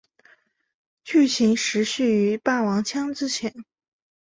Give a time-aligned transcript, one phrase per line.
[1.03, 3.53] 剧情时序于霸王枪之前。